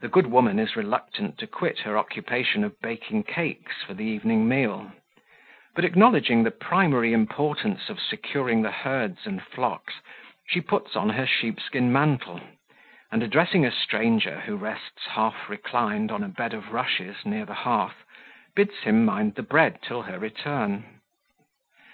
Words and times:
The 0.00 0.08
good 0.08 0.28
woman 0.28 0.58
is 0.58 0.76
reluctant 0.76 1.36
to 1.38 1.46
quit 1.46 1.80
her 1.80 1.98
occupation 1.98 2.64
of 2.64 2.80
baking 2.80 3.24
cakes 3.24 3.82
for 3.82 3.92
the 3.92 4.02
evening 4.06 4.48
meal; 4.48 4.92
but 5.74 5.84
acknowledging 5.84 6.42
the 6.42 6.50
primary 6.50 7.12
importance 7.12 7.90
of 7.90 8.00
securing 8.00 8.62
the 8.62 8.70
herds 8.70 9.26
and 9.26 9.42
flocks, 9.42 9.96
she 10.48 10.62
puts 10.62 10.96
on 10.96 11.10
her 11.10 11.26
sheep 11.26 11.60
skin 11.60 11.92
mantle; 11.92 12.40
and, 13.10 13.22
addressing 13.22 13.66
a 13.66 13.70
stranger 13.70 14.40
who 14.40 14.56
rests 14.56 15.04
half 15.10 15.50
reclined 15.50 16.10
on 16.10 16.22
a 16.24 16.28
bed 16.28 16.54
of 16.54 16.72
rushes 16.72 17.16
near 17.26 17.44
the 17.44 17.52
hearth, 17.52 18.04
bids 18.56 18.78
him 18.84 19.04
mind 19.04 19.34
the 19.34 19.42
bread 19.42 19.82
till 19.82 20.00
her 20.04 20.18
return. 20.18 20.86